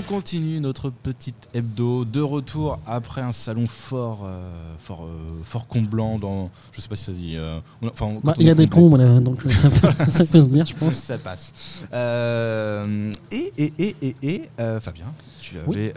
On 0.00 0.02
continue 0.02 0.60
notre 0.60 0.88
petite 0.88 1.50
hebdo 1.52 2.06
de 2.06 2.22
retour 2.22 2.78
après 2.86 3.20
un 3.20 3.32
salon 3.32 3.66
fort, 3.66 4.20
euh, 4.24 4.74
fort, 4.78 5.04
euh, 5.04 5.40
fort 5.44 5.66
comblant 5.66 6.18
dans. 6.18 6.50
Je 6.72 6.80
sais 6.80 6.88
pas 6.88 6.96
si 6.96 7.04
ça 7.04 7.12
dit. 7.12 7.36
euh, 7.36 7.60
on- 7.82 7.88
enfin, 7.88 8.06
quand 8.14 8.20
Bah, 8.24 8.32
Il 8.38 8.46
y 8.46 8.50
a 8.50 8.54
des 8.54 8.66
là, 8.96 9.20
donc 9.20 9.42
ça 9.50 9.68
peut, 9.68 9.90
ça 10.08 10.24
peut 10.24 10.40
se 10.40 10.46
dire, 10.48 10.64
je 10.64 10.74
pense. 10.74 10.94
Ça 10.94 11.18
passe. 11.18 11.84
Et 13.30 13.52
et 13.58 13.72
et 13.78 13.96
et 14.02 14.16
et 14.22 14.42
Fabien, 14.80 15.12
tu 15.42 15.58
avais 15.58 15.68
Oui. 15.68 15.92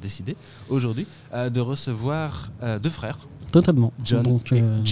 décidé 0.00 0.36
aujourd'hui 0.68 1.06
de 1.34 1.60
recevoir 1.60 2.50
deux 2.80 2.90
frères, 2.90 3.18
Totalement. 3.50 3.92
John 4.04 4.22
Donc, 4.22 4.52
et 4.52 4.60
euh, 4.62 4.84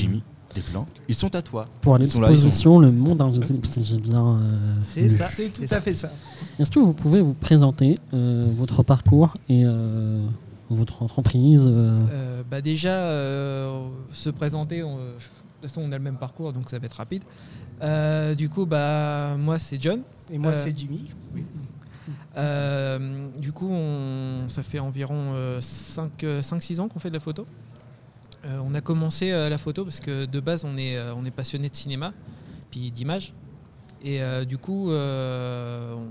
Ils 1.08 1.14
sont 1.14 1.34
à 1.34 1.42
toi. 1.42 1.66
Pour 1.80 1.94
sont- 1.94 1.98
l'exposition 2.00 2.78
Le 2.78 2.90
Monde 2.92 3.20
Invisible, 3.22 3.66
si 3.66 3.82
j'ai 3.84 3.98
bien. 3.98 4.24
euh, 4.38 4.74
C'est 4.80 5.08
ça. 5.08 5.24
C'est 5.28 5.48
tout 5.48 5.62
à 5.62 5.66
ça. 5.66 5.80
fait 5.80 5.94
ça. 5.94 6.10
Est-ce 6.58 6.70
que 6.70 6.78
vous 6.78 6.92
pouvez 6.94 7.20
vous 7.20 7.34
présenter 7.34 7.96
euh, 8.14 8.46
votre 8.52 8.82
parcours 8.82 9.34
et 9.48 9.62
euh, 9.64 10.24
votre 10.70 11.02
entreprise 11.02 11.66
euh, 11.68 12.00
Euh, 12.12 12.42
bah 12.50 12.60
déjà, 12.60 12.90
euh, 12.94 13.86
se 14.12 14.30
présenter, 14.30 14.82
on- 14.82 14.96
de 14.96 15.12
toute 15.12 15.70
façon 15.70 15.82
on 15.84 15.92
a 15.92 15.96
le 15.98 16.02
même 16.04 16.16
parcours 16.18 16.52
donc 16.52 16.68
ça 16.70 16.78
va 16.78 16.86
être 16.86 16.94
rapide. 16.94 17.22
Euh, 17.82 18.34
du 18.34 18.48
coup, 18.48 18.64
bah, 18.66 19.36
moi 19.38 19.58
c'est 19.58 19.80
John. 19.80 20.00
Et 20.32 20.38
moi, 20.38 20.52
Euh, 20.52 20.62
c'est 20.64 20.76
Jimmy. 20.76 21.04
Euh, 22.36 23.28
du 23.38 23.52
coup, 23.52 23.68
on- 23.70 24.48
ça 24.48 24.62
fait 24.62 24.78
environ 24.78 25.32
5-6 25.60 26.80
ans 26.80 26.88
qu'on 26.88 26.98
fait 26.98 27.08
de 27.08 27.14
la 27.14 27.20
photo. 27.20 27.46
Euh, 28.46 28.60
on 28.64 28.74
a 28.74 28.80
commencé 28.80 29.32
euh, 29.32 29.48
la 29.48 29.58
photo 29.58 29.84
parce 29.84 29.98
que 29.98 30.24
de 30.24 30.40
base 30.40 30.64
on 30.64 30.76
est, 30.76 30.96
euh, 30.96 31.14
passionné 31.34 31.68
de 31.68 31.74
cinéma 31.74 32.12
puis 32.70 32.90
d'image. 32.90 33.34
Et 34.04 34.20
du 34.46 34.56
coup, 34.56 34.90
on, 34.90 36.06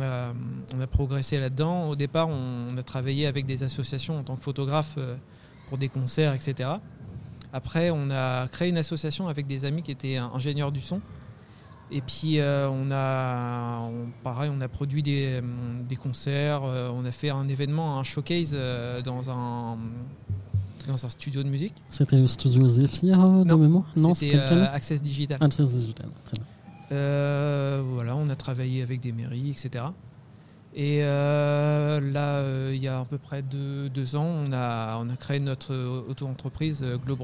a, 0.00 0.86
progressé 0.92 1.40
là-dedans. 1.40 1.88
Au 1.88 1.96
départ, 1.96 2.28
on, 2.28 2.76
a 2.76 2.82
travaillé 2.84 3.26
avec 3.26 3.46
des 3.46 3.64
associations 3.64 4.18
en 4.18 4.22
tant 4.22 4.36
que 4.36 4.42
photographe 4.42 4.96
pour 5.68 5.78
des 5.78 5.88
concerts, 5.88 6.34
etc. 6.34 6.68
Après, 7.52 7.90
on 7.90 8.10
a 8.10 8.46
créé 8.48 8.68
une 8.68 8.76
association 8.76 9.26
avec 9.26 9.46
des 9.48 9.64
amis 9.64 9.82
qui 9.82 9.90
étaient 9.90 10.18
ingénieurs 10.18 10.70
du 10.70 10.80
son. 10.80 11.00
Et 11.90 12.00
puis, 12.00 12.38
on 12.40 12.90
a, 12.92 13.90
pareil, 14.22 14.52
on 14.54 14.60
a 14.60 14.68
produit 14.68 15.02
des, 15.02 15.42
concerts. 16.00 16.62
on 16.62 17.04
a 17.04 17.12
fait 17.12 17.30
un 17.30 17.48
événement, 17.48 17.98
un 17.98 18.04
showcase 18.04 18.56
dans 19.04 19.30
un, 19.30 19.78
dans 20.86 21.04
un 21.04 21.08
studio 21.08 21.42
de 21.42 21.48
musique. 21.48 21.74
C'était 21.90 22.16
le 22.16 22.26
studio 22.26 22.66
Zephyr 22.66 23.20
euh, 23.20 23.44
de 23.44 23.48
Non, 23.48 23.58
mémoire 23.58 23.84
Non, 23.96 24.14
C'était 24.14 24.36
euh, 24.36 24.66
Access 24.72 25.02
Digital. 25.02 25.38
Access 25.40 25.70
Digital. 25.70 26.08
Très 26.24 26.36
bien. 26.36 26.46
Euh, 26.92 27.82
voilà, 27.84 28.16
on 28.16 28.28
a 28.28 28.36
travaillé 28.36 28.82
avec 28.82 29.00
des 29.00 29.12
mairies, 29.12 29.50
etc. 29.50 29.86
Et 30.74 31.00
euh, 31.02 32.00
là, 32.00 32.72
il 32.72 32.82
y 32.82 32.88
a 32.88 33.00
à 33.00 33.04
peu 33.04 33.18
près 33.18 33.42
deux, 33.42 33.88
deux 33.88 34.16
ans, 34.16 34.26
on 34.26 34.52
a, 34.52 34.98
on 34.98 35.08
a 35.08 35.16
créé 35.16 35.40
notre 35.40 35.74
auto-entreprise 36.08 36.84
Glow 37.04 37.16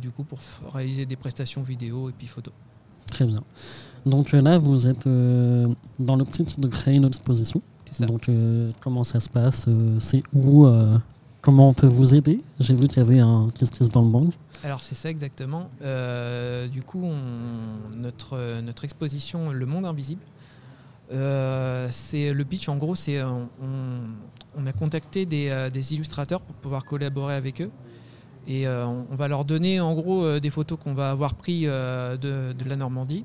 du 0.00 0.10
coup 0.10 0.24
pour 0.24 0.38
réaliser 0.74 1.06
des 1.06 1.16
prestations 1.16 1.62
vidéo 1.62 2.10
et 2.10 2.12
puis 2.12 2.26
photo. 2.26 2.50
Très 3.10 3.24
bien. 3.24 3.40
Donc 4.04 4.32
là, 4.32 4.58
vous 4.58 4.86
êtes 4.86 5.06
dans 5.06 6.16
l'optique 6.16 6.58
de 6.58 6.68
créer 6.68 6.96
une 6.96 7.04
exposition. 7.04 7.62
Ça. 7.92 8.06
Donc 8.06 8.28
euh, 8.28 8.72
comment 8.80 9.04
ça 9.04 9.20
se 9.20 9.28
passe 9.28 9.66
euh, 9.68 9.98
C'est 10.00 10.22
où 10.32 10.64
euh, 10.64 10.96
Comment 11.42 11.68
on 11.68 11.74
peut 11.74 11.88
vous 11.88 12.14
aider? 12.14 12.40
J'ai 12.60 12.74
vu 12.74 12.86
qu'il 12.86 12.98
y 12.98 13.00
avait 13.00 13.18
un 13.18 13.48
Kiss. 13.52 13.72
Alors 14.62 14.80
c'est 14.80 14.94
ça 14.94 15.10
exactement. 15.10 15.68
Euh, 15.82 16.68
du 16.68 16.82
coup, 16.82 17.04
notre, 17.96 18.84
exposition 18.84 19.50
Le 19.50 19.66
Monde 19.66 19.84
Invisible, 19.84 20.22
euh, 21.12 21.88
c'est 21.90 22.32
le 22.32 22.44
pitch 22.44 22.68
en 22.68 22.76
gros, 22.76 22.94
c'est 22.94 23.18
euh, 23.18 23.26
on, 24.56 24.66
a 24.66 24.72
contacté 24.72 25.26
des, 25.26 25.92
illustrateurs 25.92 26.40
pour 26.40 26.54
pouvoir 26.54 26.84
collaborer 26.84 27.34
avec 27.34 27.60
eux. 27.60 27.70
Et 28.46 28.68
on, 28.68 29.06
va 29.10 29.26
leur 29.26 29.44
donner 29.44 29.80
en 29.80 29.94
gros 29.94 30.38
des 30.38 30.50
photos 30.50 30.78
qu'on 30.78 30.94
va 30.94 31.10
avoir 31.10 31.34
pris 31.34 31.62
euh, 31.66 32.16
de, 32.16 32.68
la 32.68 32.76
Normandie. 32.76 33.24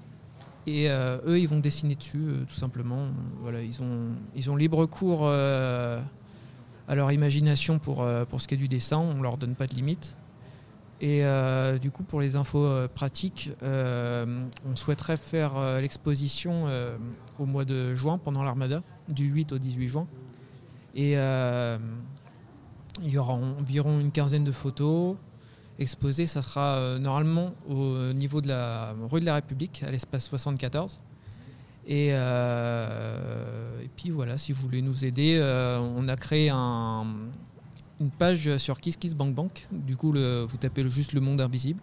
Et 0.65 0.89
eux, 0.89 1.39
ils 1.39 1.47
vont 1.47 1.59
dessiner 1.59 1.95
dessus, 1.95 2.25
tout 2.47 2.55
simplement. 2.55 3.05
Voilà, 3.41 3.59
ils 3.61 4.49
ont, 4.49 4.55
libre 4.55 4.85
cours 4.87 5.29
à 6.87 6.95
leur 6.95 7.11
imagination 7.11 7.79
pour, 7.79 8.01
euh, 8.01 8.25
pour 8.25 8.41
ce 8.41 8.47
qui 8.47 8.55
est 8.55 8.57
du 8.57 8.67
dessin. 8.67 8.97
On 8.97 9.21
leur 9.21 9.37
donne 9.37 9.55
pas 9.55 9.67
de 9.67 9.75
limite. 9.75 10.17
Et 10.99 11.23
euh, 11.23 11.77
du 11.77 11.91
coup, 11.91 12.03
pour 12.03 12.21
les 12.21 12.35
infos 12.35 12.65
euh, 12.65 12.87
pratiques, 12.87 13.51
on 13.61 14.75
souhaiterait 14.75 15.17
faire 15.17 15.79
l'exposition 15.79 16.65
au 17.39 17.45
mois 17.45 17.65
de 17.65 17.93
juin, 17.93 18.17
pendant 18.17 18.43
l'Armada, 18.43 18.81
du 19.09 19.25
8 19.25 19.51
au 19.51 19.57
18 19.59 19.87
juin. 19.87 20.07
Et 20.95 21.13
il 21.13 23.11
y 23.11 23.17
aura 23.17 23.33
environ 23.33 23.99
une 23.99 24.11
quinzaine 24.11 24.43
de 24.43 24.51
photos 24.51 25.15
exposées. 25.77 26.25
Ça 26.25 26.41
sera 26.41 26.97
normalement 26.99 27.53
au 27.69 28.13
niveau 28.13 28.41
de 28.41 28.47
la 28.47 28.95
rue 29.11 29.19
de 29.19 29.25
la 29.25 29.35
République, 29.35 29.83
à 29.83 29.91
l'espace 29.91 30.25
74. 30.25 30.97
Et, 31.89 32.09
euh, 32.11 33.81
et 33.81 33.89
puis 33.95 34.09
voilà, 34.09 34.37
si 34.37 34.51
vous 34.51 34.61
voulez 34.61 34.81
nous 34.81 35.05
aider, 35.05 35.37
euh, 35.39 35.79
on 35.79 36.07
a 36.09 36.15
créé 36.17 36.49
un, 36.49 37.05
une 38.01 38.09
page 38.09 38.57
sur 38.57 38.79
Kiss 38.79 38.97
Kiss 38.97 39.15
Bank 39.15 39.33
Bank. 39.33 39.67
Du 39.71 39.95
coup, 39.95 40.11
le- 40.11 40.45
vous 40.47 40.57
tapez 40.57 40.87
juste 40.89 41.13
le 41.13 41.21
monde 41.21 41.39
invisible. 41.41 41.79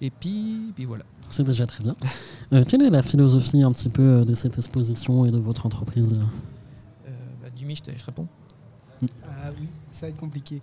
Et 0.00 0.10
puis, 0.10 0.72
puis 0.74 0.84
voilà. 0.84 1.04
C'est 1.30 1.44
déjà 1.44 1.66
très 1.66 1.82
bien. 1.84 1.96
Euh, 2.52 2.62
quelle 2.64 2.82
est 2.82 2.90
la 2.90 3.02
philosophie 3.02 3.60
un 3.64 3.72
petit 3.72 3.88
peu 3.88 4.24
de 4.24 4.36
cette 4.36 4.56
exposition 4.56 5.24
et 5.26 5.32
de 5.32 5.38
votre 5.38 5.66
entreprise 5.66 6.12
bah, 6.12 7.48
Jimmy, 7.56 7.74
je 7.74 7.90
laisse 7.90 8.04
répondre. 8.04 8.28
Ah 9.28 9.50
oui, 9.60 9.66
ça 9.90 10.06
va 10.06 10.10
être 10.10 10.16
compliqué. 10.16 10.60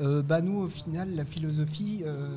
Euh, 0.00 0.22
bah 0.22 0.40
nous, 0.40 0.56
au 0.60 0.68
final, 0.68 1.16
la 1.16 1.24
philosophie, 1.24 2.02
euh, 2.06 2.28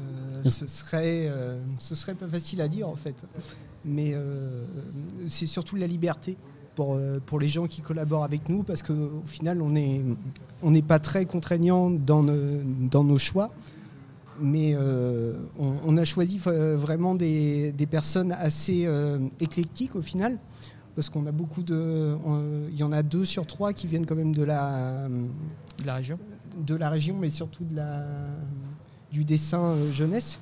ce, 0.45 0.65
serait, 0.65 1.27
euh, 1.29 1.61
ce 1.77 1.93
serait 1.93 2.15
pas 2.15 2.27
facile 2.27 2.61
à 2.61 2.67
dire 2.67 2.89
en 2.89 2.95
fait. 2.95 3.13
Mais 3.85 4.11
euh, 4.13 4.65
c'est 5.27 5.47
surtout 5.47 5.75
la 5.75 5.87
liberté 5.87 6.37
pour, 6.75 6.93
euh, 6.95 7.19
pour 7.25 7.39
les 7.39 7.47
gens 7.47 7.65
qui 7.67 7.81
collaborent 7.81 8.23
avec 8.23 8.47
nous 8.49 8.63
parce 8.63 8.83
qu'au 8.83 9.23
final, 9.25 9.61
on 9.61 9.69
n'est 9.71 10.01
on 10.61 10.71
n'est 10.71 10.81
pas 10.83 10.99
très 10.99 11.25
contraignant 11.25 11.89
dans, 11.89 12.21
nos- 12.23 12.61
dans 12.91 13.03
nos 13.03 13.17
choix. 13.17 13.51
Mais 14.39 14.73
euh, 14.75 15.33
on, 15.59 15.73
on 15.85 15.97
a 15.97 16.05
choisi 16.05 16.39
euh, 16.47 16.75
vraiment 16.77 17.13
des, 17.15 17.71
des 17.73 17.85
personnes 17.85 18.31
assez 18.31 18.85
euh, 18.85 19.19
éclectiques 19.39 19.95
au 19.95 20.01
final. 20.01 20.37
Parce 20.95 21.09
qu'on 21.09 21.25
a 21.25 21.31
beaucoup 21.31 21.63
de. 21.63 22.15
Il 22.69 22.75
y 22.77 22.83
en 22.83 22.91
a 22.91 23.01
deux 23.01 23.23
sur 23.25 23.45
trois 23.47 23.71
qui 23.73 23.87
viennent 23.87 24.05
quand 24.05 24.15
même 24.15 24.35
de 24.35 24.43
la, 24.43 25.07
De 25.79 25.85
la 25.85 25.95
région. 25.95 26.19
de 26.67 26.75
la 26.75 26.89
région, 26.89 27.15
mais 27.19 27.29
surtout 27.29 27.63
de 27.63 27.75
la, 27.77 28.03
du 29.11 29.23
dessin 29.23 29.61
euh, 29.61 29.91
jeunesse. 29.91 30.39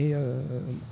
Et 0.00 0.14
euh, 0.14 0.40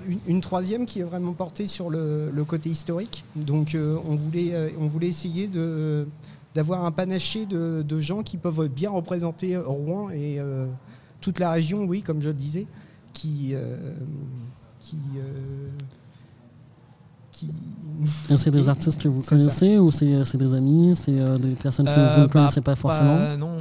une, 0.08 0.18
une 0.26 0.40
troisième 0.40 0.84
qui 0.84 0.98
est 1.00 1.04
vraiment 1.04 1.32
portée 1.32 1.66
sur 1.66 1.90
le, 1.90 2.30
le 2.34 2.44
côté 2.44 2.70
historique. 2.70 3.24
Donc 3.36 3.74
euh, 3.74 3.96
on, 4.08 4.16
voulait, 4.16 4.52
euh, 4.52 4.68
on 4.80 4.86
voulait 4.88 5.06
essayer 5.08 5.46
de, 5.46 6.06
d'avoir 6.56 6.84
un 6.84 6.90
panaché 6.90 7.46
de, 7.46 7.84
de 7.86 8.00
gens 8.00 8.22
qui 8.24 8.36
peuvent 8.36 8.66
bien 8.68 8.90
représenter 8.90 9.56
Rouen 9.56 10.10
et 10.10 10.40
euh, 10.40 10.66
toute 11.20 11.38
la 11.38 11.52
région, 11.52 11.84
oui, 11.84 12.02
comme 12.02 12.20
je 12.20 12.28
le 12.28 12.34
disais, 12.34 12.66
qui... 13.12 13.50
euh, 13.54 13.94
qui 14.80 14.96
euh, 15.18 15.68
qui... 17.32 17.48
Et 18.30 18.36
C'est 18.36 18.50
des 18.50 18.68
artistes 18.68 19.00
que 19.00 19.08
vous 19.08 19.22
C'est 19.22 19.30
ça. 19.30 19.36
connaissez 19.36 19.78
ou 19.78 19.90
c'est 19.90 20.24
c'est 20.24 20.38
des 20.38 20.54
amis 20.54 20.96
C'est 20.96 21.18
euh, 21.20 21.38
des 21.38 21.54
personnes 21.54 21.86
que 21.86 21.90
Euh, 21.90 22.14
vous 22.14 22.20
ne 22.22 22.26
bah, 22.26 22.32
connaissez 22.32 22.60
pas 22.60 22.74
forcément 22.74 23.14
Bah, 23.16 23.36
non, 23.36 23.58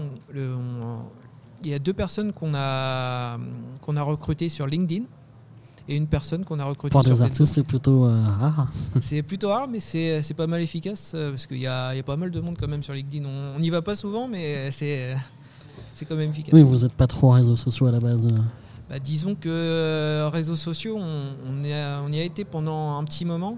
il 1.63 1.69
y 1.69 1.73
a 1.73 1.79
deux 1.79 1.93
personnes 1.93 2.31
qu'on 2.31 2.53
a, 2.55 3.37
qu'on 3.81 3.95
a 3.97 4.01
recrutées 4.01 4.49
sur 4.49 4.65
LinkedIn 4.67 5.03
et 5.87 5.95
une 5.95 6.07
personne 6.07 6.43
qu'on 6.45 6.59
a 6.59 6.65
recrutée 6.65 6.91
Pour 6.91 7.03
des 7.03 7.21
artistes, 7.21 7.53
c'est 7.53 7.67
plutôt 7.67 8.05
euh, 8.05 8.23
rare. 8.39 8.67
C'est 9.01 9.21
plutôt 9.21 9.49
rare, 9.49 9.67
mais 9.67 9.79
c'est 9.79 10.21
c'est 10.23 10.33
pas 10.33 10.47
mal 10.47 10.61
efficace 10.61 11.11
euh, 11.13 11.29
parce 11.31 11.45
qu'il 11.45 11.59
y 11.59 11.67
a, 11.67 11.93
y 11.95 11.99
a 11.99 12.03
pas 12.03 12.15
mal 12.17 12.31
de 12.31 12.39
monde 12.39 12.55
quand 12.59 12.67
même 12.67 12.81
sur 12.83 12.93
LinkedIn. 12.93 13.25
On 13.27 13.59
n'y 13.59 13.69
va 13.69 13.81
pas 13.81 13.95
souvent, 13.95 14.27
mais 14.27 14.71
c'est 14.71 15.15
c'est 15.93 16.05
quand 16.05 16.15
même 16.15 16.29
efficace. 16.29 16.53
Oui, 16.53 16.63
vous 16.63 16.77
n'êtes 16.83 16.93
pas 16.93 17.07
trop 17.07 17.29
réseaux 17.31 17.55
sociaux 17.55 17.85
à 17.87 17.91
la 17.91 17.99
base. 17.99 18.25
euh. 18.25 18.37
Bah, 18.89 18.99
disons 18.99 19.33
que 19.35 20.27
réseaux 20.31 20.55
sociaux, 20.55 20.97
on, 20.99 21.33
on 21.49 21.63
y 21.63 21.73
a, 21.73 22.01
on 22.05 22.11
y 22.11 22.19
a 22.19 22.23
été 22.23 22.45
pendant 22.45 22.97
un 22.97 23.03
petit 23.03 23.25
moment, 23.25 23.57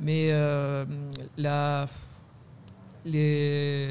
mais 0.00 0.28
euh, 0.32 0.84
la, 1.36 1.86
les, 3.06 3.88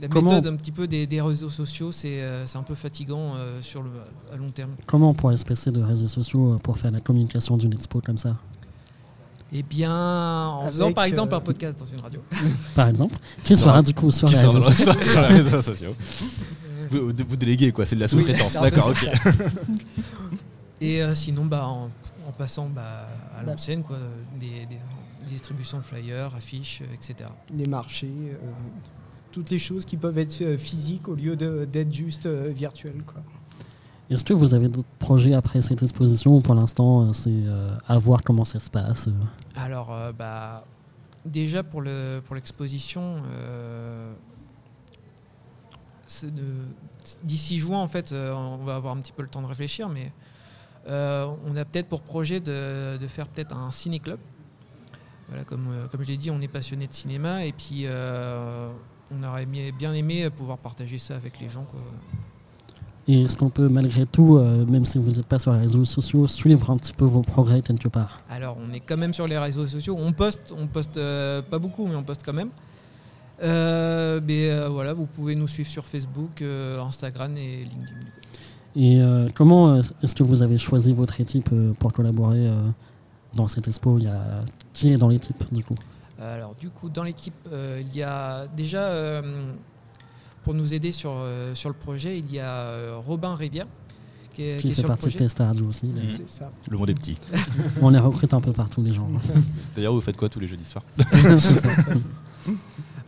la 0.00 0.08
Comment- 0.08 0.30
méthode 0.34 0.52
un 0.52 0.56
petit 0.56 0.72
peu 0.72 0.86
des, 0.86 1.06
des 1.06 1.20
réseaux 1.20 1.50
sociaux, 1.50 1.92
c'est 1.92 2.22
euh, 2.22 2.46
c'est 2.46 2.56
un 2.58 2.62
peu 2.62 2.74
fatigant 2.74 3.34
euh, 3.36 3.60
sur 3.62 3.82
le, 3.82 3.90
à 4.32 4.36
long 4.36 4.50
terme. 4.50 4.70
Comment 4.86 5.10
on 5.10 5.14
pourrait 5.14 5.36
se 5.36 5.44
passer 5.44 5.70
de 5.70 5.82
réseaux 5.82 6.08
sociaux 6.08 6.54
euh, 6.54 6.58
pour 6.58 6.78
faire 6.78 6.90
la 6.90 7.00
communication 7.00 7.56
d'une 7.56 7.72
expo 7.74 8.00
comme 8.00 8.18
ça? 8.18 8.36
Eh 9.52 9.62
bien, 9.62 9.92
en 9.94 10.60
Avec, 10.62 10.72
faisant 10.72 10.92
par 10.92 11.04
exemple 11.04 11.32
euh, 11.34 11.36
un 11.36 11.40
podcast 11.40 11.78
dans 11.78 11.84
une 11.86 12.00
radio. 12.00 12.20
Par 12.74 12.88
exemple 12.88 13.14
Qui 13.44 13.56
sera- 13.56 13.82
du 13.82 13.94
coup 13.94 14.10
sur 14.10 14.28
les 14.28 14.36
réseaux 14.38 14.60
sociaux 14.72 14.92
sur 15.02 15.20
les 15.20 15.26
réseaux 15.40 15.62
sociaux. 15.62 15.94
Vous, 16.90 17.06
vous 17.28 17.36
déléguez 17.36 17.70
quoi, 17.72 17.86
c'est 17.86 17.94
de 17.96 18.00
la 18.00 18.08
sous-traitance. 18.08 18.54
D'accord, 18.54 18.88
ok. 18.88 19.08
Et 20.80 21.02
euh, 21.02 21.14
sinon, 21.14 21.44
bah, 21.44 21.66
en, 21.66 21.88
en 22.28 22.32
passant 22.36 22.68
bah, 22.68 23.06
à 23.36 23.40
Bah. 23.42 23.50
l'ancienne, 23.52 23.82
quoi, 23.84 23.96
des, 24.40 24.66
des- 24.66 24.78
distribution 25.38 25.78
de 25.78 25.82
flyers, 25.82 26.34
affiches, 26.34 26.80
euh, 26.82 26.94
etc. 26.94 27.28
Les 27.54 27.66
marchés, 27.66 28.06
euh, 28.32 28.36
toutes 29.32 29.50
les 29.50 29.58
choses 29.58 29.84
qui 29.84 29.96
peuvent 29.96 30.18
être 30.18 30.40
euh, 30.42 30.56
physiques 30.56 31.08
au 31.08 31.14
lieu 31.14 31.34
de- 31.36 31.64
d'être 31.70 31.92
juste 31.92 32.26
euh, 32.26 32.50
virtuelles. 32.54 33.02
Est-ce 34.10 34.24
que 34.24 34.32
vous 34.34 34.54
avez 34.54 34.68
d'autres 34.68 34.88
projets 34.98 35.34
après 35.34 35.60
cette 35.62 35.82
exposition 35.82 36.34
ou 36.36 36.40
pour 36.40 36.54
l'instant 36.54 37.12
c'est 37.12 37.30
euh, 37.32 37.76
à 37.88 37.98
voir 37.98 38.22
comment 38.22 38.44
ça 38.44 38.60
se 38.60 38.70
passe 38.70 39.08
Alors, 39.56 39.90
euh, 39.92 40.12
bah, 40.12 40.64
déjà 41.24 41.62
pour 41.64 41.80
le 41.82 42.20
pour 42.24 42.34
l'exposition, 42.36 43.16
euh, 43.32 44.12
c'est 46.06 46.32
de- 46.32 46.42
d'ici 47.24 47.58
juin 47.58 47.78
en 47.78 47.86
fait, 47.86 48.12
euh, 48.12 48.32
on 48.34 48.58
va 48.64 48.76
avoir 48.76 48.94
un 48.94 49.00
petit 49.00 49.12
peu 49.12 49.22
le 49.22 49.28
temps 49.28 49.42
de 49.42 49.46
réfléchir, 49.46 49.88
mais 49.88 50.12
euh, 50.86 51.26
on 51.46 51.56
a 51.56 51.64
peut-être 51.64 51.88
pour 51.88 52.02
projet 52.02 52.40
de, 52.40 52.98
de 52.98 53.06
faire 53.08 53.26
peut-être 53.26 53.56
un 53.56 53.70
ciné-club. 53.70 54.18
Voilà, 55.28 55.44
comme 55.44 55.66
euh, 55.70 55.86
comme 55.88 56.02
je 56.02 56.08
l'ai 56.08 56.16
dit, 56.16 56.30
on 56.30 56.40
est 56.40 56.48
passionné 56.48 56.86
de 56.86 56.92
cinéma 56.92 57.44
et 57.44 57.52
puis 57.52 57.82
euh, 57.84 58.68
on 59.10 59.22
aurait 59.26 59.44
aimé- 59.44 59.72
bien 59.72 59.92
aimé 59.94 60.28
pouvoir 60.30 60.58
partager 60.58 60.98
ça 60.98 61.16
avec 61.16 61.40
les 61.40 61.48
gens. 61.48 61.64
Quoi. 61.64 61.80
Et 63.06 63.22
est-ce 63.22 63.36
qu'on 63.36 63.50
peut 63.50 63.68
malgré 63.68 64.06
tout, 64.06 64.36
euh, 64.36 64.64
même 64.66 64.84
si 64.86 64.98
vous 64.98 65.10
n'êtes 65.10 65.26
pas 65.26 65.38
sur 65.38 65.52
les 65.52 65.58
réseaux 65.60 65.84
sociaux, 65.84 66.26
suivre 66.26 66.70
un 66.70 66.76
petit 66.76 66.92
peu 66.92 67.04
vos 67.04 67.22
progrès 67.22 67.60
quelque 67.62 67.88
part? 67.88 68.20
Alors, 68.30 68.56
on 68.66 68.72
est 68.72 68.80
quand 68.80 68.96
même 68.96 69.12
sur 69.12 69.26
les 69.26 69.36
réseaux 69.38 69.66
sociaux. 69.66 69.94
On 69.98 70.12
poste, 70.12 70.54
on 70.56 70.66
poste 70.66 70.96
euh, 70.96 71.42
pas 71.42 71.58
beaucoup, 71.58 71.86
mais 71.86 71.96
on 71.96 72.02
poste 72.02 72.22
quand 72.24 72.32
même. 72.32 72.50
Euh, 73.42 74.20
mais 74.24 74.68
voilà, 74.68 74.92
vous 74.92 75.06
pouvez 75.06 75.34
nous 75.34 75.48
suivre 75.48 75.68
sur 75.68 75.84
Facebook, 75.84 76.42
Instagram 76.42 77.36
et 77.36 77.64
LinkedIn. 77.64 78.00
Et 78.76 79.30
comment 79.34 79.80
est-ce 80.02 80.14
que 80.14 80.22
vous 80.22 80.42
avez 80.42 80.56
choisi 80.56 80.92
votre 80.92 81.20
équipe 81.20 81.50
pour 81.78 81.92
collaborer 81.92 82.48
dans 83.34 83.48
cette 83.48 83.66
expo? 83.68 83.98
Il 83.98 84.04
y 84.04 84.08
a 84.08 84.44
qui 84.74 84.92
est 84.92 84.98
dans 84.98 85.08
l'équipe 85.08 85.42
du 85.52 85.64
coup 85.64 85.76
Alors, 86.20 86.54
du 86.56 86.68
coup, 86.68 86.90
dans 86.90 87.04
l'équipe, 87.04 87.32
euh, 87.50 87.80
il 87.80 87.96
y 87.96 88.02
a 88.02 88.46
déjà, 88.48 88.82
euh, 88.82 89.52
pour 90.42 90.52
nous 90.52 90.74
aider 90.74 90.92
sur, 90.92 91.12
euh, 91.14 91.54
sur 91.54 91.70
le 91.70 91.74
projet, 91.74 92.18
il 92.18 92.30
y 92.30 92.40
a 92.40 92.96
Robin 92.96 93.34
Rivière 93.34 93.66
qui 94.34 94.42
est, 94.42 94.56
qui 94.56 94.66
Qui 94.66 94.72
est 94.72 94.82
fait 94.82 94.86
partie 94.88 95.08
de. 95.08 95.16
Testa 95.16 95.46
Radio 95.46 95.66
aussi. 95.68 95.88
C'est 96.08 96.28
ça. 96.28 96.50
Le 96.68 96.76
monde 96.76 96.90
est 96.90 96.94
petit. 96.94 97.16
On 97.80 97.88
les 97.88 98.00
recrute 98.00 98.34
un 98.34 98.40
peu 98.40 98.52
partout 98.52 98.82
les 98.82 98.92
gens. 98.92 99.08
D'ailleurs, 99.74 99.94
vous 99.94 100.00
faites 100.00 100.16
quoi 100.16 100.28
tous 100.28 100.40
les 100.40 100.48
jeudis 100.48 100.64
soirs 100.64 100.84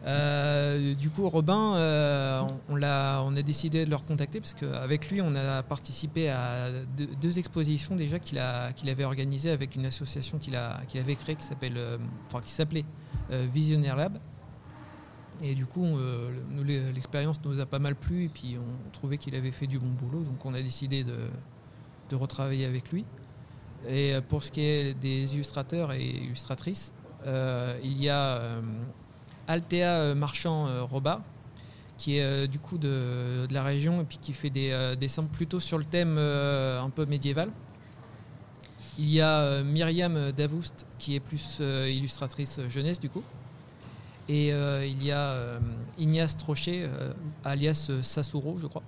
Euh, 0.07 0.95
du 0.95 1.11
coup, 1.11 1.29
Robin, 1.29 1.75
euh, 1.77 2.43
on, 2.69 2.83
a 2.83 3.43
décidé 3.43 3.85
de 3.85 3.91
le 3.91 3.97
recontacter 3.97 4.41
parce 4.41 4.55
qu'avec 4.55 5.11
lui, 5.11 5.21
on 5.21 5.35
a 5.35 5.63
participé 5.63 6.31
à 6.31 6.71
deux, 7.21 7.39
expositions 7.39 7.97
déjà 7.97 8.19
qu'il, 8.19 8.39
avait 8.39 9.05
organisées 9.05 9.51
avec 9.51 9.75
une 9.75 9.85
association 9.85 10.39
qu'il, 10.39 10.55
avait 10.55 11.17
créée 11.17 11.35
qui, 11.35 11.45
s'appelle, 11.45 11.77
euh, 11.77 11.99
enfin, 12.29 12.41
s'appelait 12.47 12.85
Visionnaire 13.31 13.97
Lab. 13.97 14.19
Et 15.43 15.55
du 15.55 15.67
coup, 15.67 15.85
l'expérience 16.95 17.41
nous 17.45 17.61
a 17.61 17.67
pas 17.67 17.79
mal 17.79 17.95
plu 17.95 18.25
et 18.25 18.29
puis 18.29 18.57
on 18.59 18.91
trouvait 18.91 19.19
qu'il 19.19 19.35
avait 19.35 19.51
fait 19.51 19.67
du 19.67 19.79
bon 19.79 19.89
boulot, 19.89 20.23
donc 20.23 20.47
on 20.47 20.55
a 20.55 20.63
décidé 20.63 21.05
de, 21.05 22.17
retravailler 22.17 22.65
avec 22.65 22.91
lui. 22.91 23.05
Et 23.89 24.15
pour 24.29 24.43
ce 24.43 24.51
qui 24.51 24.63
est 24.63 24.95
des 24.95 25.35
illustrateurs 25.35 25.93
et 25.93 26.07
illustratrices, 26.07 26.93
il 27.27 28.03
y 28.03 28.09
a 28.09 28.41
Altea 29.49 29.83
euh, 29.83 30.15
Marchand 30.15 30.67
euh, 30.67 30.83
Roba, 30.83 31.23
qui 31.99 32.19
est 32.19 32.23
euh, 32.23 32.47
du 32.47 32.59
coup 32.59 32.79
de, 32.79 33.47
la 33.51 33.63
région 33.63 34.03
et 34.03 34.07
qui 34.21 34.33
fait 34.33 34.51
des 34.51 34.95
dessins 35.01 35.25
plutôt 35.25 35.61
sur 35.61 35.79
le 35.79 35.85
thème 35.85 36.19
un 36.19 36.91
peu 36.91 37.07
médiéval. 37.07 37.51
Il 38.99 39.11
y 39.11 39.21
a 39.21 39.63
Myriam 39.63 40.33
Davoust 40.33 40.87
qui 40.99 41.15
est 41.17 41.21
plus 41.21 41.61
illustratrice 41.61 42.61
jeunesse 42.69 42.99
du 42.99 43.11
coup. 43.11 43.23
Et 44.29 44.49
il 44.49 45.05
y 45.05 45.13
a 45.13 45.61
Ignace 45.99 46.37
Trochet, 46.37 46.89
alias 47.45 47.91
Sasuro, 48.01 48.57
je 48.57 48.67
crois, 48.67 48.83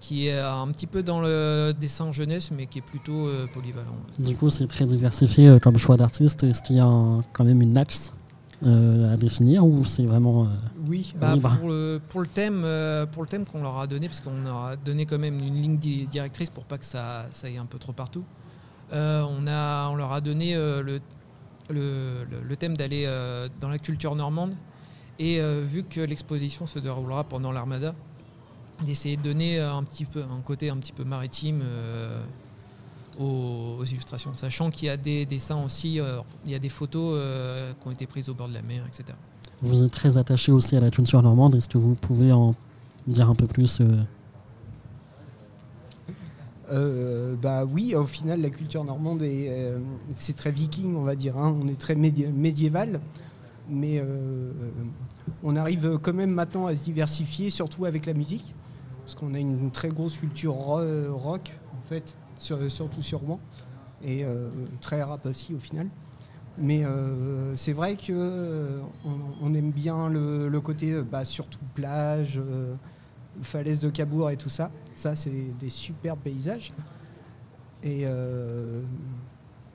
qui 0.00 0.28
est 0.28 0.38
un 0.38 0.68
petit 0.68 0.86
peu 0.86 1.02
dans 1.02 1.20
le 1.20 1.74
dessin 1.78 2.10
jeunesse, 2.12 2.50
mais 2.50 2.66
qui 2.66 2.78
est 2.78 2.82
plutôt 2.82 3.28
polyvalent. 3.52 3.96
Du 4.18 4.34
coup, 4.34 4.48
c'est 4.48 4.66
très 4.66 4.86
diversifié 4.86 5.58
comme 5.60 5.76
choix 5.76 5.98
d'artiste. 5.98 6.42
Est-ce 6.42 6.62
qu'il 6.62 6.76
y 6.76 6.80
a 6.80 7.22
quand 7.34 7.44
même 7.44 7.60
une 7.60 7.76
axe? 7.76 8.12
Euh, 8.64 9.12
à 9.12 9.16
définir 9.16 9.66
ou 9.66 9.84
c'est 9.84 10.04
vraiment 10.06 10.44
euh, 10.44 10.48
Oui, 10.86 11.12
Bah, 11.20 11.34
pour, 11.60 11.68
le, 11.68 12.00
pour 12.08 12.20
le 12.22 12.26
thème, 12.26 12.62
euh, 12.64 13.04
pour 13.06 13.22
le 13.22 13.28
thème 13.28 13.44
qu'on 13.44 13.62
leur 13.62 13.78
a 13.78 13.86
donné, 13.86 14.08
parce 14.08 14.20
qu'on 14.20 14.42
leur 14.44 14.64
a 14.64 14.76
donné 14.76 15.04
quand 15.06 15.18
même 15.18 15.38
une 15.38 15.54
ligne 15.60 15.76
di- 15.76 16.06
directrice 16.06 16.48
pour 16.50 16.64
pas 16.64 16.78
que 16.78 16.86
ça, 16.86 17.26
ça 17.32 17.46
aille 17.48 17.58
un 17.58 17.66
peu 17.66 17.78
trop 17.78 17.92
partout. 17.92 18.24
on, 18.92 19.46
a, 19.46 19.88
on 19.90 19.96
leur 19.96 20.12
a 20.12 20.20
donné 20.20 20.54
le, 20.54 21.00
le, 21.68 22.24
le- 22.48 22.56
thème 22.56 22.76
d'aller 22.76 23.06
dans 23.60 23.68
la 23.68 23.78
culture 23.78 24.14
normande. 24.14 24.54
Et 25.18 25.40
vu 25.64 25.82
que 25.82 26.00
l'exposition 26.00 26.66
se 26.66 26.78
déroulera 26.78 27.24
pendant 27.24 27.52
l'Armada, 27.52 27.94
d'essayer 28.84 29.16
de 29.16 29.22
donner 29.22 29.58
un 29.58 29.82
petit 29.82 30.04
peu 30.04 30.22
un 30.22 30.40
côté 30.40 30.70
un 30.70 30.76
petit 30.76 30.92
peu 30.92 31.04
maritime 31.04 31.62
aux, 33.18 33.76
aux 33.80 33.84
illustrations, 33.84 34.32
sachant 34.34 34.70
qu'il 34.70 34.86
y 34.86 34.90
a 34.90 34.96
des 34.96 35.26
dessins 35.26 35.62
aussi, 35.64 36.00
euh, 36.00 36.18
il 36.44 36.50
y 36.52 36.54
a 36.54 36.58
des 36.58 36.68
photos 36.68 37.14
euh, 37.16 37.72
qui 37.80 37.88
ont 37.88 37.90
été 37.90 38.06
prises 38.06 38.28
au 38.28 38.34
bord 38.34 38.48
de 38.48 38.54
la 38.54 38.62
mer, 38.62 38.84
etc. 38.86 39.16
vous 39.62 39.82
êtes 39.82 39.90
très 39.90 40.18
attaché 40.18 40.52
aussi 40.52 40.76
à 40.76 40.80
la 40.80 40.90
culture 40.90 41.22
normande 41.22 41.54
Est-ce 41.54 41.68
que 41.68 41.78
vous 41.78 41.94
pouvez 41.94 42.32
en 42.32 42.54
dire 43.06 43.28
un 43.30 43.34
peu 43.34 43.46
plus 43.46 43.80
euh, 43.80 44.02
Euh, 46.72 47.36
bah 47.40 47.64
oui, 47.64 47.94
au 47.94 48.06
final, 48.06 48.40
la 48.40 48.50
culture 48.50 48.82
normande 48.82 49.22
est, 49.22 49.46
euh, 49.50 49.78
c'est 50.14 50.34
très 50.34 50.50
viking, 50.50 50.96
on 50.96 51.02
va 51.02 51.14
dire. 51.14 51.36
hein. 51.38 51.56
On 51.62 51.68
est 51.68 51.78
très 51.78 51.94
médi- 51.94 52.26
médiéval, 52.32 53.00
mais 53.70 54.00
euh, 54.00 54.50
on 55.44 55.54
arrive 55.54 55.98
quand 56.02 56.12
même 56.12 56.30
maintenant 56.32 56.66
à 56.66 56.74
se 56.74 56.82
diversifier, 56.82 57.50
surtout 57.50 57.84
avec 57.84 58.04
la 58.04 58.14
musique, 58.14 58.52
parce 59.04 59.14
qu'on 59.14 59.32
a 59.34 59.38
une 59.38 59.70
très 59.70 59.90
grosse 59.90 60.16
culture 60.16 60.54
ro- 60.54 60.80
rock, 61.12 61.56
en 61.78 61.88
fait, 61.88 62.16
sur- 62.38 62.70
surtout 62.70 63.02
sur 63.02 63.22
moi, 63.22 63.38
et 64.04 64.24
euh, 64.24 64.50
très 64.80 65.02
rap 65.02 65.24
aussi 65.26 65.54
au 65.54 65.58
final. 65.58 65.88
Mais 66.58 66.84
euh, 66.84 67.54
c'est 67.54 67.74
vrai 67.74 67.96
que 67.96 68.12
euh, 68.12 68.80
on, 69.42 69.52
aime 69.52 69.70
bien 69.70 70.08
le, 70.08 70.58
côté, 70.60 71.02
bah, 71.02 71.24
surtout 71.24 71.58
plage. 71.74 72.40
falaises 73.42 73.80
de 73.80 73.90
Cabourg 73.90 74.30
et 74.30 74.36
tout 74.36 74.48
ça. 74.48 74.70
Ça, 74.94 75.14
c'est 75.16 75.54
des 75.58 75.68
superbes 75.68 76.20
paysages. 76.20 76.72
Et 77.82 78.06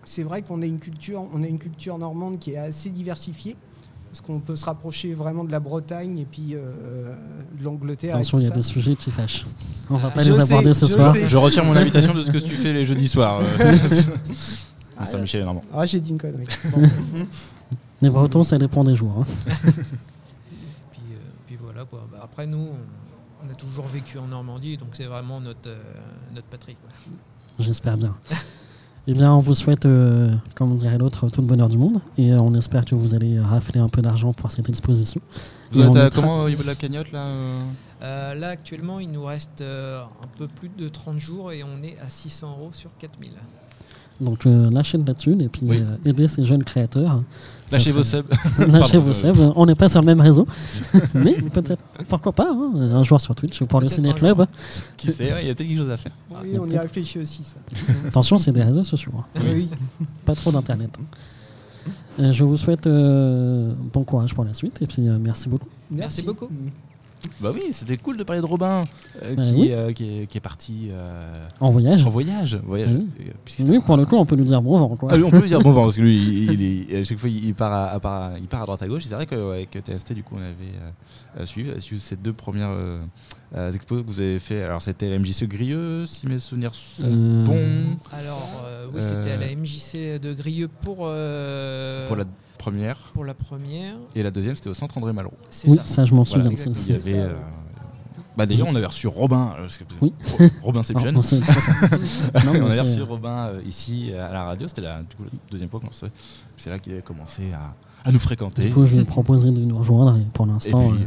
c'est 0.05 0.23
vrai 0.23 0.41
qu'on 0.41 0.63
a 0.63 0.65
une 0.65 0.79
culture 0.79 1.97
normande 1.99 2.39
qui 2.39 2.53
est 2.53 2.57
assez 2.57 2.89
diversifiée, 2.89 3.55
parce 4.11 4.21
qu'on 4.21 4.39
peut 4.39 4.55
se 4.57 4.65
rapprocher 4.65 5.13
vraiment 5.13 5.43
de 5.45 5.51
la 5.51 5.59
Bretagne 5.61 6.19
et 6.19 6.25
puis 6.25 6.53
euh, 6.53 7.15
de 7.57 7.63
l'Angleterre. 7.63 8.11
et 8.11 8.19
Attention, 8.19 8.39
il 8.39 8.43
y 8.43 8.45
a 8.45 8.49
ça. 8.49 8.55
des 8.55 8.61
sujets 8.61 8.95
qui 8.95 9.09
fâchent. 9.09 9.45
On 9.89 9.95
va 9.97 10.09
Ah, 10.09 10.11
pas 10.11 10.23
je 10.23 10.31
les 10.31 10.37
sais, 10.37 10.41
aborder 10.43 10.73
ce 10.73 10.85
je 10.85 10.91
soir. 10.93 11.13
sais. 11.13 11.27
Je 11.27 11.37
retire 11.37 11.63
mon 11.63 11.75
invitation 11.77 12.13
de 12.13 12.23
ce 12.23 12.31
que 12.31 12.37
tu 12.39 12.49
fais 12.55 12.73
les 12.73 12.83
jeudis 12.85 13.07
soirs. 13.07 13.39
euh. 13.41 13.71
Ah, 14.97 15.05
Saint-Michel 15.05 15.41
et 15.41 15.45
Normand. 15.45 15.63
Ah, 15.73 15.85
j'ai 15.85 15.99
dit 15.99 16.11
une 16.11 16.17
connerie. 16.19 16.45
Les 18.03 18.09
Bretons, 18.09 18.43
ça 18.43 18.57
dépend 18.59 18.83
des 18.83 18.93
jours. 18.95 19.15
hein. 19.19 19.25
Puis, 20.91 21.01
euh, 21.13 21.17
puis 21.47 21.57
voilà 21.59 21.85
quoi. 21.85 22.05
Bah, 22.11 22.19
après 22.23 22.45
nous, 22.45 22.57
on, 22.71 23.47
on 23.47 23.51
a 23.51 23.55
toujours 23.55 23.87
vécu 23.87 24.17
en 24.19 24.27
Normandie, 24.27 24.77
donc 24.77 24.89
c'est 24.93 25.05
vraiment 25.05 25.39
notre, 25.41 25.69
euh, 25.69 25.77
notre 26.35 26.47
patrie. 26.47 26.75
J'espère 27.59 27.97
bien. 27.97 28.15
Eh 29.07 29.13
bien, 29.13 29.33
on 29.33 29.39
vous 29.39 29.55
souhaite, 29.55 29.85
euh, 29.85 30.31
comme 30.55 30.77
dirait 30.77 30.97
l'autre, 30.97 31.27
tout 31.29 31.41
le 31.41 31.47
bonheur 31.47 31.67
du 31.69 31.77
monde. 31.77 31.99
Et 32.17 32.31
euh, 32.31 32.37
on 32.39 32.53
espère 32.53 32.85
que 32.85 32.93
vous 32.93 33.15
allez 33.15 33.39
rafler 33.39 33.79
un 33.79 33.89
peu 33.89 34.01
d'argent 34.01 34.31
pour 34.31 34.51
cette 34.51 34.69
exposition. 34.69 35.19
Vous 35.71 35.81
Et 35.81 35.83
êtes 35.83 35.89
on 35.89 35.95
à 35.95 36.03
mettra- 36.03 36.21
comment 36.21 36.43
au 36.43 36.49
niveau 36.49 36.61
de 36.61 36.67
la 36.67 36.75
cagnotte 36.75 37.11
là 37.11 37.25
euh 37.25 37.59
Euh, 38.03 38.33
là 38.33 38.47
actuellement, 38.49 38.99
il 38.99 39.11
nous 39.11 39.23
reste 39.23 39.61
euh, 39.61 40.01
un 40.03 40.27
peu 40.37 40.47
plus 40.47 40.69
de 40.69 40.87
30 40.89 41.19
jours 41.19 41.51
et 41.51 41.63
on 41.63 41.83
est 41.83 41.97
à 41.99 42.09
600 42.09 42.49
euros 42.57 42.71
sur 42.73 42.89
4000. 42.97 43.29
Donc, 44.19 44.45
euh, 44.45 44.69
lâchez 44.69 44.97
là-dessus 44.99 45.35
et 45.39 45.47
puis 45.49 45.61
Oui. 45.63 45.77
euh, 45.79 46.09
aidez 46.09 46.27
ces 46.27 46.43
jeunes 46.45 46.63
créateurs. 46.63 47.23
Ça 47.67 47.77
Lâchez 47.77 47.91
vos 47.91 48.03
subs. 48.03 48.25
Lâchez 48.67 48.97
vos 48.99 49.13
ça- 49.13 49.33
subs. 49.33 49.53
On 49.55 49.65
n'est 49.65 49.73
pas 49.75 49.89
sur 49.89 49.99
le 50.01 50.05
même 50.05 50.21
réseau. 50.21 50.45
Mais 51.15 51.33
peut-être, 51.33 51.81
pourquoi 52.07 52.31
pas, 52.31 52.51
hein, 52.51 52.71
un 52.75 53.03
jour 53.03 53.19
sur 53.19 53.33
Twitch 53.33 53.63
pour 53.63 53.81
le 53.81 53.87
Ciné 53.87 54.13
Club. 54.13 54.45
Qui 54.97 55.11
sait, 55.11 55.31
il 55.41 55.47
y 55.47 55.49
a 55.49 55.55
peut-être 55.55 55.67
quelque 55.67 55.77
chose 55.77 55.89
à 55.89 55.97
faire. 55.97 56.11
Oui, 56.43 56.57
on 56.59 56.69
y 56.69 56.77
réfléchit 56.77 57.17
aussi, 57.19 57.43
ça. 57.43 57.55
Attention, 58.07 58.37
c'est 58.37 58.51
des 58.51 58.63
réseaux 58.63 58.83
sociaux. 58.83 59.13
hein. 59.17 59.41
Oui. 59.51 59.67
Pas 60.25 60.35
trop 60.35 60.51
d'internet. 60.51 60.91
Euh, 62.19 62.31
je 62.31 62.43
vous 62.43 62.57
souhaite 62.57 62.85
euh, 62.85 63.73
bon 63.93 64.03
courage 64.03 64.35
pour 64.35 64.43
la 64.43 64.53
suite 64.53 64.79
et 64.81 64.85
puis 64.85 65.07
euh, 65.07 65.17
merci 65.19 65.47
beaucoup. 65.49 65.69
Merci 65.89 66.21
beaucoup. 66.23 66.49
Bah 67.39 67.51
oui, 67.53 67.61
c'était 67.71 67.97
cool 67.97 68.17
de 68.17 68.23
parler 68.23 68.41
de 68.41 68.45
Robin, 68.45 68.81
euh, 69.23 69.35
Bah 69.35 69.41
qui, 69.43 69.51
oui. 69.53 69.69
euh, 69.71 69.91
qui, 69.93 70.21
est, 70.21 70.27
qui 70.27 70.37
est 70.37 70.41
parti 70.41 70.89
euh, 70.91 71.33
En 71.59 71.69
voyage. 71.69 72.05
en 72.05 72.09
voyage. 72.09 72.59
voyage 72.65 72.89
Oui. 72.91 73.25
puisqu'il 73.45 73.67
Lui, 73.67 73.79
pour 73.79 73.97
le 73.97 74.05
coup, 74.05 74.15
on 74.15 74.25
peut 74.25 74.35
lui 74.35 74.45
dire 74.45 74.61
bon 74.61 74.77
vent. 74.79 74.95
Quoi. 74.95 75.09
Ah 75.13 75.15
oui, 75.17 75.23
on 75.25 75.29
peut 75.29 75.41
lui 75.41 75.47
dire 75.49 75.59
bon 75.59 75.71
vent 75.71 75.83
parce 75.83 75.97
que 75.97 76.01
lui, 76.01 76.15
il, 76.15 76.51
il 76.61 76.89
est- 76.93 77.01
à 77.01 77.03
chaque 77.03 77.17
fois, 77.17 77.29
il 77.29 77.53
part 77.53 77.71
à, 77.73 77.87
à 77.91 77.99
part- 77.99 78.37
il 78.37 78.47
part 78.47 78.61
à 78.61 78.65
droite 78.65 78.81
à 78.81 78.87
gauche. 78.87 79.03
C'est 79.05 79.15
vrai 79.15 79.25
qu'avec 79.25 79.69
TST, 79.71 80.13
du 80.13 80.23
coup, 80.23 80.35
on 80.37 80.41
avait 80.41 80.53
euh, 81.39 81.45
suivi, 81.45 81.79
suivi 81.81 82.01
ces 82.01 82.15
deux 82.15 82.33
premières 82.33 82.71
expos 83.73 84.01
que 84.01 84.07
vous 84.07 84.19
avez 84.21 84.39
fait. 84.39 84.63
Alors, 84.63 84.81
c'était 84.81 85.09
la 85.09 85.19
MJC 85.19 85.45
Grieux, 85.47 86.05
si 86.05 86.27
mes 86.27 86.39
souvenirs 86.39 86.73
sont 86.75 87.03
Euh, 87.05 87.45
bons. 87.45 87.97
Alors 88.11 88.63
euh, 88.65 88.85
oui, 88.93 88.99
Euh, 89.01 89.01
c'était 89.01 89.31
à 89.31 89.37
la 89.37 89.47
MJC 89.55 90.19
de 90.19 90.33
Grieux 90.33 90.69
pour, 90.81 90.99
euh, 91.01 92.07
Pour 92.07 92.15
la 92.15 92.23
première. 92.61 92.97
Pour 93.13 93.25
la 93.25 93.33
première, 93.33 93.95
Et 94.15 94.23
la 94.23 94.31
deuxième, 94.31 94.55
c'était 94.55 94.69
au 94.69 94.73
centre 94.73 94.97
André 94.97 95.13
Malraux. 95.13 95.33
Oui, 95.67 95.75
ça. 95.77 95.85
ça, 95.85 96.05
je 96.05 96.13
m'en 96.13 96.23
Voilà, 96.23 96.45
souviens. 96.55 96.73
Il 96.87 96.91
y 96.91 96.95
avait. 96.95 97.13
euh. 97.19 97.33
Bah 98.37 98.45
déjà, 98.45 98.63
on 98.65 98.73
avait 98.75 98.85
reçu 98.85 99.07
Robin. 99.07 99.53
euh, 99.57 99.61
parce 99.63 99.77
que- 99.77 99.83
Oui. 100.01 100.13
Ro- 100.39 100.45
Robin 100.61 100.83
Seption. 100.89 101.11
Mais 101.11 101.19
on 102.47 102.65
avait 102.65 102.71
c'est- 102.75 102.81
reçu 102.81 103.01
Robin 103.01 103.47
euh, 103.47 103.61
ici 103.67 104.09
euh, 104.11 104.29
à 104.29 104.31
la 104.33 104.43
radio. 104.45 104.67
C'était 104.67 104.81
la, 104.81 105.01
du 105.01 105.15
coup, 105.15 105.23
la 105.23 105.29
deuxième 105.51 105.69
fois 105.69 105.79
qu'on 105.79 105.87
le 105.87 105.91
recevait. 105.91 106.11
C'est 106.57 106.69
là 106.69 106.79
qu'il 106.79 106.95
a 106.95 107.01
commencé 107.01 107.51
à, 107.51 107.73
à 108.07 108.11
nous 108.11 108.19
fréquenter. 108.19 108.63
Du 108.63 108.71
coup, 108.71 108.85
je 108.85 108.95
lui 108.95 109.03
proposer 109.03 109.51
de 109.51 109.59
nous 109.59 109.77
rejoindre 109.77 110.17
et 110.17 110.21
pour 110.33 110.45
et, 110.45 110.49
l'instant, 110.49 110.89
puis, 110.91 110.99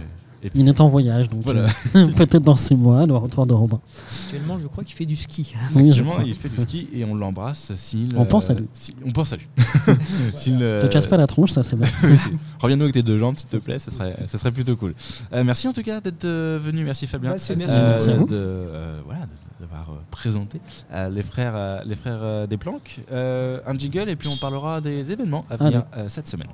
et 0.45 0.51
puis, 0.51 0.61
il 0.61 0.69
est 0.69 0.81
en 0.81 0.89
voyage. 0.89 1.29
Donc 1.29 1.43
Voilà. 1.43 1.69
euh, 1.97 2.07
peut-être 2.17 2.43
dans 2.45 2.55
six 2.57 2.75
mois, 2.77 3.07
le 3.07 3.17
retour 3.17 3.47
de 3.47 3.55
Robin. 3.55 3.81
Actuellement, 4.27 4.59
je 4.59 4.67
crois 4.67 4.85
qu'il 4.85 4.95
fait 4.95 5.07
du 5.07 5.17
ski. 5.17 5.55
Oui, 5.75 5.89
actuellement, 5.89 6.21
il 6.25 6.35
fait 6.35 6.49
du 6.51 6.59
ski 6.61 6.89
et 6.93 7.05
on 7.05 7.15
l'embrasse 7.15 7.73
s'il. 7.77 8.11
On 8.17 8.27
pense 8.27 8.51
à 8.51 8.55
lui. 8.55 8.67
si- 8.73 8.95
on 9.05 9.11
pense 9.11 9.33
à 9.33 9.37
lui. 9.37 9.47
S'il, 10.37 10.63
euh, 10.63 10.81
Te 10.81 10.87
casse 10.87 11.07
pas 11.07 11.17
la 11.17 11.27
tronche, 11.27 11.51
ça 11.53 11.63
c'est 11.63 11.77
bien. 11.77 11.89
Reviens-nous 12.61 12.83
avec 12.85 12.95
tes 12.95 13.03
deux 13.03 13.19
jambes, 13.19 13.37
s'il 13.37 13.49
te 13.49 13.57
plaît, 13.57 13.79
ce 13.79 13.91
serait, 13.91 14.17
ce 14.27 14.37
serait 14.39 14.53
plutôt 14.53 14.77
cool. 14.77 14.95
Euh, 15.33 15.45
merci 15.45 15.67
en 15.69 15.73
tout 15.73 15.83
cas 15.83 16.01
d'être 16.01 16.25
euh, 16.25 16.59
venu, 16.63 16.85
merci 16.85 17.07
Fabien. 17.07 17.31
Bah, 17.31 17.37
Merci. 17.37 17.53
Euh, 17.79 17.91
Merci 17.91 18.11
à 18.11 18.15
vous. 18.17 18.27
de, 18.27 18.35
euh, 18.37 19.01
voilà, 19.05 19.23
de- 19.23 19.27
d'avoir 19.61 19.91
euh, 19.91 19.99
présenté 20.11 20.61
euh, 20.93 21.09
les 21.09 21.23
frères, 21.23 21.53
euh, 21.57 21.79
les 21.87 21.95
frères 21.95 22.19
euh, 22.21 22.47
des 22.47 22.57
Planques. 22.57 23.01
Euh, 23.13 23.61
un 23.67 23.75
jingle 23.79 24.09
et 24.09 24.17
puis 24.17 24.29
on 24.29 24.37
parlera 24.37 24.81
des 24.81 25.11
événements 25.13 25.45
à 25.51 25.57
venir 25.57 25.85
euh, 25.97 26.05
cette 26.09 26.29
semaine. 26.29 26.49